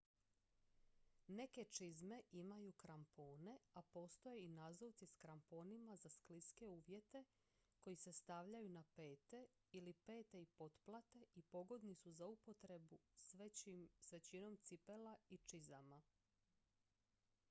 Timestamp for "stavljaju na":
8.21-8.83